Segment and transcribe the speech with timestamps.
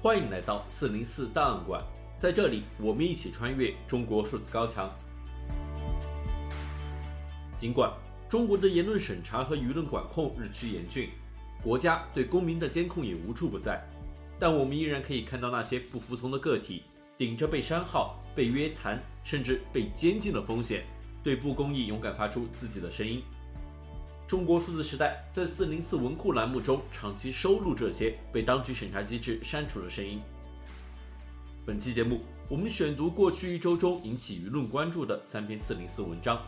[0.00, 1.82] 欢迎来到四零四档案馆，
[2.16, 4.88] 在这里，我们一起穿越中国数字高墙。
[7.56, 7.92] 尽管
[8.28, 11.10] 中国的言论审查和舆论管控日趋严峻，
[11.64, 13.84] 国家对公民的监控也无处不在，
[14.38, 16.84] 但我们依然可以看到那些不服从的个体，
[17.16, 20.84] 顶着被删号、被约谈，甚至被监禁的风险，
[21.24, 23.20] 对不公义勇敢发出自己的声音。
[24.28, 30.20] 中国数字时代在四零四文库栏目中长期收录这些被当局审查机制删除的声音。
[31.64, 36.38] 本期节目，我们选读过去一周中引起舆论关注的三篇四零四文章。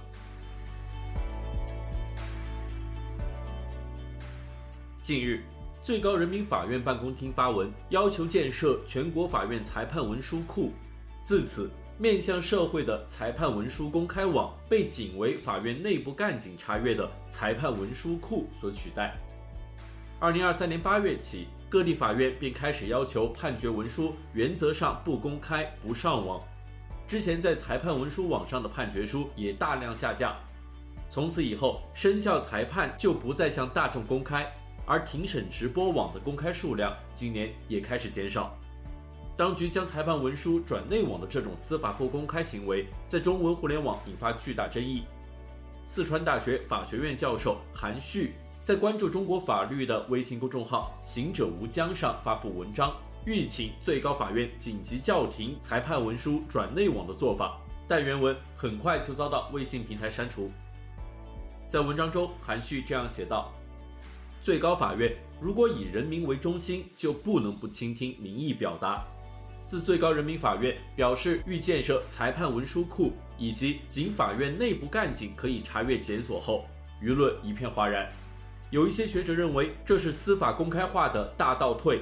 [5.00, 5.42] 近日，
[5.82, 10.70] 最高人民法院办公厅发文，要求建设全国法院裁判文书库，
[11.24, 11.70] 自此，
[12.00, 19.14] 面向社会的裁判文书公开网被仅为法院内部干警查阅的裁判文书库所取代。
[20.18, 26.40] 二零二三年八月起，各地法院便开始要求判决文书原则上不公开、不上网。
[27.06, 30.34] 之前在裁判文书网上的判决书也大量下架。
[31.06, 34.50] 从此以后，生效裁判就不再向大众公开，
[34.86, 38.56] 而庭审直播网的公开数量今年也开始减少。
[39.40, 45.04] 当局将裁判文书转内网的这种司法不公开行为，在中文互联网引发巨大争议。
[45.86, 60.50] 四川大学法学院教授韩旭在关注中国法律的微信公众号“行者无疆”上发布文章，吁请最高法院紧急叫停裁判文书转内网的做法，但原文很快就遭到微信平台删除。
[61.66, 63.50] 在文章中，韩旭这样写道
[64.42, 69.02] ：“最高法院如果以人民为中心，就不能不倾听民意表达。”
[69.70, 76.66] 自最高人民法院表示欲建设裁判文书库以及仅法院内部干警可以查阅检索后，
[77.00, 78.10] 舆论一片哗然。
[78.72, 82.00] 有一些学者认为这是司法公开化的大倒退，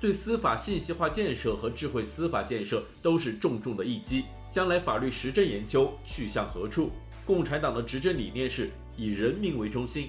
[0.00, 4.24] 对司法信息化建设和智慧司法建设都是重重的一击。
[4.48, 6.90] 将来法律实证研究去向何处？
[7.26, 10.08] 共产党的执政理念是以人民为中心，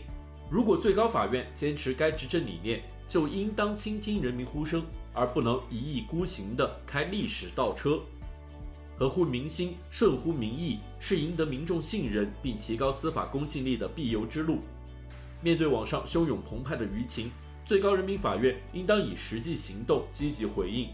[0.49, 4.81] 如果最高法院坚持该执政理念，就应当倾听人民呼声。
[5.13, 7.99] 而不能一意孤行地开历史倒车，
[8.97, 14.59] 合乎民心、顺乎民意是赢得民众信任并提高司法公信力的必由之路。
[15.41, 17.31] 面对网上汹涌澎湃的舆情，
[17.65, 20.89] 最高人民法院应当以实际行动积极回应。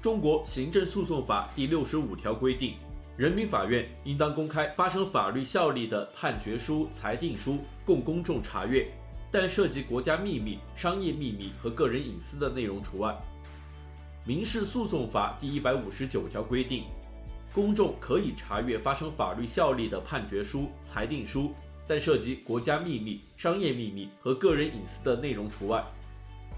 [0.00, 2.74] 中国行政诉讼法第六十五条规定，
[3.16, 8.88] 人民法院应当公开发生法律效力的判决书、裁定书，供公众查阅。
[9.30, 13.16] 但涉及国家秘密、商业秘密和个人隐私的内容除外。
[14.24, 16.84] 民事诉讼法第一百五十九条规定，
[17.52, 21.52] 公众可以查阅发生法律效力的判决书、裁定书，
[21.86, 25.84] 但涉及国家秘密、商业秘密和个人隐私的内容除外。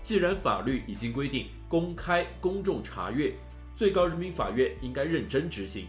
[0.00, 3.35] 既然法律已经规定公开公众查阅，
[3.75, 5.87] 最高人民法院应该认真执行。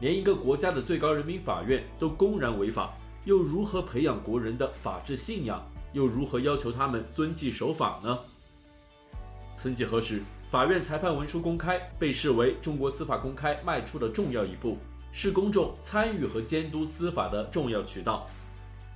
[0.00, 2.92] 连一个国家的最高人民法院都公然违法，
[3.26, 5.62] 又如何培养国人的法治信仰？
[5.92, 8.18] 又如何要求他们遵纪守法呢？
[9.54, 14.78] 曾几何时，法院裁判文书公开被视为中国司法公开迈出的重要一步，
[15.12, 18.26] 是公众参与和监督司法的重要渠道。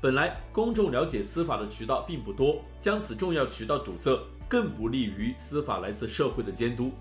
[0.01, 4.19] 本来，公众了解司法的渠道并不多，将此重要渠道堵塞，
[4.49, 6.93] 更不利于司法来自社会的监督。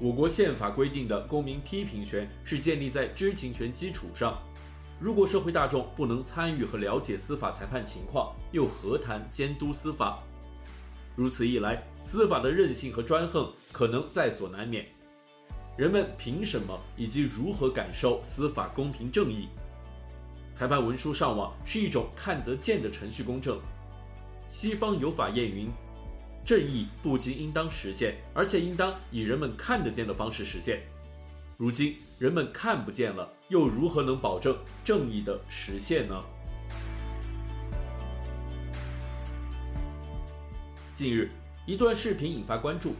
[0.00, 4.38] 我国宪法规定的公民批评权是建立在知情权基础上。
[5.00, 10.20] 如果社会大众不能参与和了解司法裁判情况，又何谈监督司法？
[11.14, 14.86] 如此一来，司法的任性和专横可能在所难免。
[15.76, 19.48] 人们凭什么以及如何感受司法公平正义？
[20.50, 23.60] 裁判文书上网是一种看得见的程序公正。
[24.48, 25.70] 西方有法谚云
[26.44, 30.82] ：“正义不仅应当实现，而且应当以人们看得见的方式实现。”
[31.56, 36.22] 如今人们看不见了，又如何能保证正义的实现呢？
[40.94, 41.30] 近日，
[41.64, 42.94] 一段视频引发关注：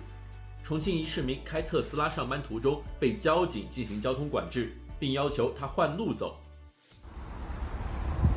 [0.63, 6.39] 重庆一市民开特斯拉上班途中被交警进行交通管制，并要求他换路走。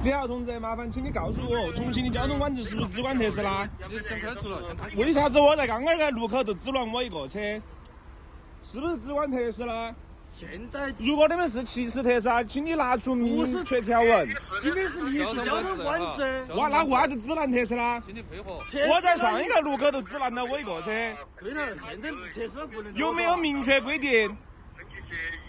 [0.03, 3.69] 你好，同志，麻烦请你告诉我，重庆的交通管制是不是只管特斯拉？
[4.97, 7.39] 为啥子我在刚刚那个路口就只拦我一个车？
[8.63, 9.95] 是不是只管特斯拉？
[10.33, 14.29] 现在，如果你们是歧视特斯拉，请你拿出明确条文。
[14.61, 16.45] 今天是历史交通管制。
[16.55, 17.99] 哇，那为啥子只拦特斯拉？
[17.99, 18.63] 请你配合。
[18.89, 20.89] 我在上一个路口都只拦了我一个车。
[21.39, 22.93] 对了，现在特斯拉不能。
[22.95, 24.35] 有没有明确规定？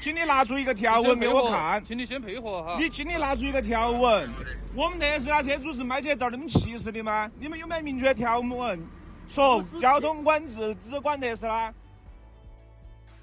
[0.01, 1.83] 请你拿出一个条文给我看。
[1.85, 2.77] 请你先配合哈。
[2.79, 4.29] 你请你拿出一个条文。
[4.75, 7.31] 我们特斯拉车主是卖去遭你们歧视的吗？
[7.39, 8.85] 你们有没有明确条文？
[9.29, 11.73] 说交通管制只管特斯拉。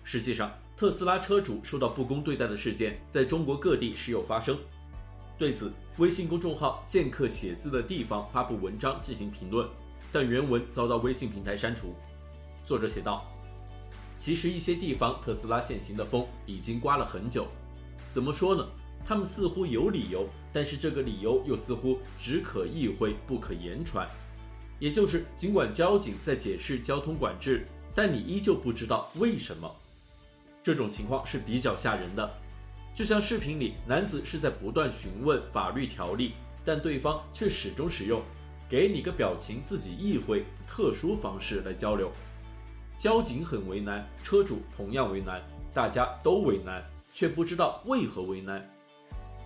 [0.04, 4.58] 实际上，特斯拉车主受到不公对待的事件在中国各地时有发生。
[5.38, 9.68] 对此，微信公众号“剑客写字的地方”发布文章进行评论，
[10.10, 11.94] 但原文遭到微信平台删除。
[12.64, 13.26] 作者写道
[14.16, 17.46] ：“其实一些地方特斯拉限行的风已经刮了很久，
[18.08, 18.66] 怎么说呢？
[19.06, 24.08] 他们似乎有理由，但是这个理由又似乎只可意会不可言传。
[24.80, 29.70] 也就是，尽管交警在解释交通管制，但你依旧不知道为什么。
[30.62, 32.30] 这种情况是比较吓人的。
[32.94, 36.34] 就像视频里男子是在不断询问法律条例，
[36.66, 38.22] 但对方却始终使用
[38.70, 42.12] ‘给你个表情，自己意会’特殊方式来交流。
[42.98, 45.42] 交警很为难，车主同样为难，
[45.74, 46.84] 大家都为难，
[47.14, 48.70] 却不知道为何为难。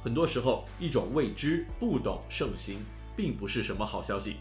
[0.04, 2.80] 很多时候，一种未知、不懂盛行，
[3.16, 4.38] 并不是什么好消息。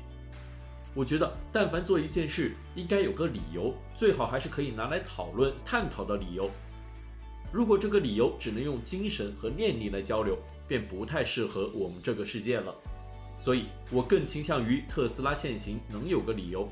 [0.95, 6.51] 我觉得，但凡做一件事，应该有个理由，最好还是可以拿来讨论、探讨的理由。
[7.51, 12.75] 如果这个理由只能用精神和念力来交流，便不太适合我们这个世界了。
[13.37, 16.69] 所以我更倾向于特斯拉限行能有个理由。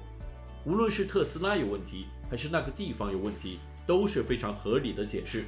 [0.65, 5.47] 无论是特斯拉有问题，还是那个地方有问题，都是非常合理的解释。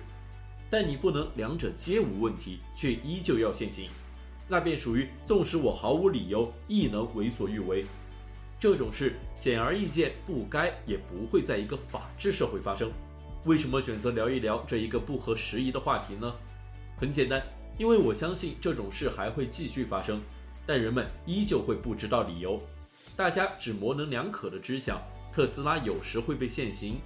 [0.70, 3.90] 但你不能两者皆无问题，却依旧要限行，
[4.48, 7.84] 那便属于纵使我毫无理由，亦能为所欲为。
[8.62, 12.92] 这种事显而易见，不该也不会在一个法治社会发生。
[13.44, 16.32] 为什么选择聊一聊这一个不合时宜的话题呢？
[16.96, 17.44] 很简单，
[17.76, 20.20] 因为我相信这种事还会继续发生，
[20.64, 22.56] 但人们依旧会不知道理由。
[23.16, 27.00] 大家只模棱两可的知晓，特斯拉有时会被限行，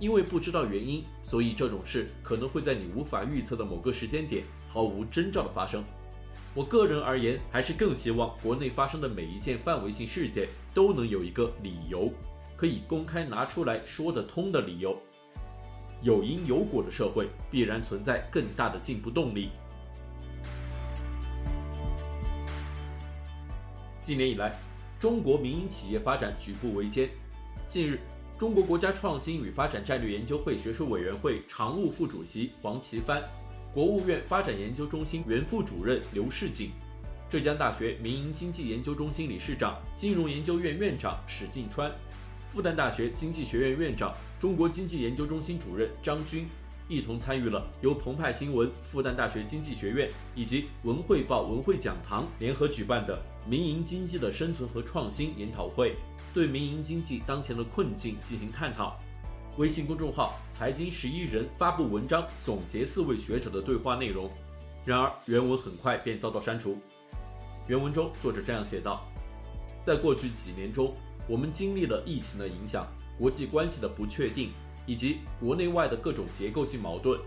[0.00, 5.84] 因为不知道原因，所以这种事可能会在你无法预测的某个时间点毫无征兆的发生。
[6.54, 12.12] 我个人而言，还是更希望国内发生的每一件范围性事件都能有一个理由，
[12.54, 14.94] 可以公开拿出来说得通的理由。
[16.02, 19.52] 有因有果的社会，必然存在更大的进步动力。
[24.02, 24.54] 近年以来，
[25.00, 27.08] 中国民营企业发展举步维艰。
[27.66, 27.98] 近日，
[28.36, 33.22] 中国国家创新与发展战略研究会学术委员会常务副主席黄奇帆、
[33.72, 36.70] 国务院发展研究中心原副主任刘世锦、
[37.28, 41.92] 浙江大学民营经济研究中心理事长、金融研究院院长史进川、
[42.46, 46.46] 复旦大学经济学院院长、中国经济研究中心主任张军
[46.88, 55.96] 一同参与了由澎湃新闻、复旦大学经济学院以及文汇报文汇讲堂联合举办的“民营经济的生存和创新”研讨会，
[56.32, 58.96] 对民营经济当前的困境进行探讨。
[59.56, 64.30] 微信公众号“财经十一人”发布文章总结四位学者的对话内容，
[64.84, 66.78] 然而原文很快便遭到删除。
[67.68, 69.06] 原文中作者这样写道
[69.82, 70.94] ：“在过去几年中，
[71.28, 72.86] 我们经历了疫情的影响。”
[73.18, 74.52] 国际关系的不确定，
[74.84, 77.18] 以及国内外的各种结构性矛盾，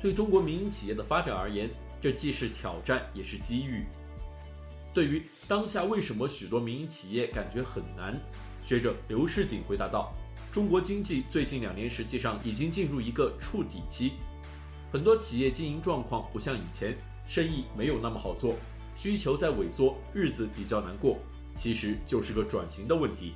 [0.00, 1.68] 对中国民营企业的发展而言，
[2.00, 3.84] 这既是挑战，也是机遇。
[4.94, 8.18] 对于当下为什么许多民营企业感觉很难，
[8.64, 10.10] 学者刘世锦回答道
[10.50, 14.12] ：“中国经济最近两年实际上已经进入一个触底期，
[14.90, 16.96] 很多企业经营状况不像以前，
[17.28, 18.54] 生意没有那么好做，
[19.00, 21.16] 需求在萎缩，日子比较难过，
[21.54, 23.32] 其实就是个转型的问题。”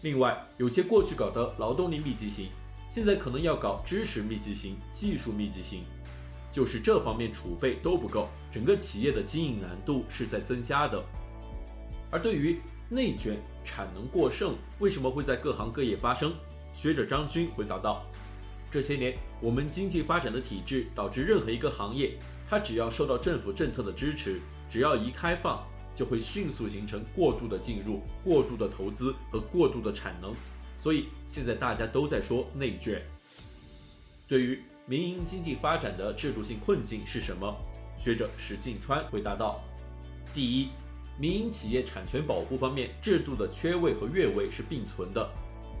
[0.00, 2.48] 另外，有些过去搞的劳动力密集型，
[2.88, 5.84] 现在可能要搞知识密集型、技术密集型，
[6.50, 11.04] 就是这方面储备都不够，整个企业的经营难度是在增加的。
[12.10, 12.58] 而对于
[12.88, 16.32] 内卷、产能过剩为什么会在各行各业发生，
[16.72, 18.06] 学者张军回答道：
[18.70, 22.18] 这些年我们经济发展的体制导致任何一个行业，
[22.48, 24.40] 它只要受到政府政策的支持，
[24.74, 25.64] 只要一开放。
[25.94, 30.34] 就会迅速形成过度的进入、过度的投资和过度的产能，
[30.76, 33.00] 所以现在大家都在说内卷。
[34.26, 37.56] 对于民营经济发展的制度性困境是什么？
[37.96, 39.62] 学者史进川回答道：
[40.34, 40.70] 第一，
[41.16, 45.30] 民营企业产权保护方面制度的缺位和越位是并存的，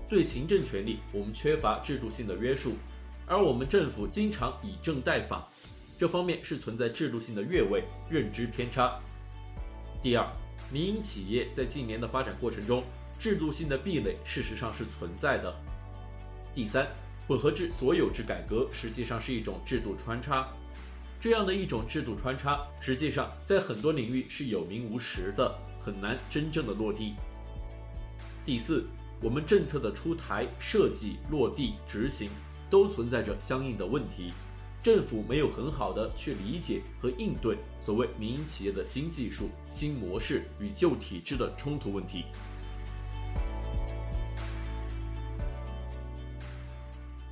[0.08, 2.74] 对行政权力我们缺乏制度性的约束，
[3.26, 5.48] 而我们政府经常以政代法，
[6.04, 9.00] 这方面是存在制度性的越位、认知偏差。
[10.02, 10.28] 第二，
[10.70, 12.84] 民营企业在近年的发展过程中，
[13.18, 15.50] 制度性的壁垒事实上是存在的。
[16.54, 16.86] 第三，
[17.26, 20.46] 混合制所有制改革实际上是一种制度穿插，
[21.18, 27.14] 这样的一种制度穿插，实际上在很多领域是有名无实的，很难真正的落地。
[28.44, 28.84] 第四，
[29.22, 32.28] 我们政策的出台、设计、落地、执行，
[32.68, 34.34] 都存在着相应的问题。
[34.84, 42.26] 政府没有很好的去理解和应对所谓民营企业的新技术、新模式与旧体制的冲突问题。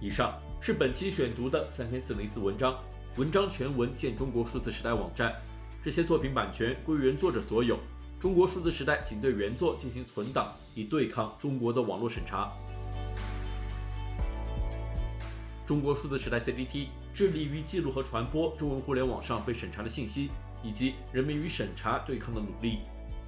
[0.00, 2.74] 以上是本期选读的三篇四零四文章，
[3.16, 5.36] 文章全文见中国数字时代网站。
[5.84, 7.78] 这些作品版权归原作者所有，
[8.18, 12.50] 中国数字时代仅对原作进行存档，以对抗中国的网络审查。
[15.66, 20.30] 中国数字时代 CDT 致力于记录和传播中文互联网上被审查的信息，
[20.62, 22.78] 以及人民与审查对抗的努力。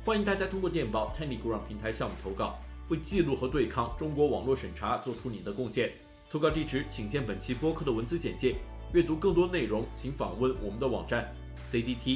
[0.04, 5.92] 欢迎大家通过电报 Telegram 平台向我们投稿，为记录和对抗中国网络审查做出你的贡献。
[6.30, 8.56] 投稿地址请见本期播客的文字简介。
[8.92, 11.34] 阅读更多内容，请访问我们的网站
[11.66, 12.14] cdt.media。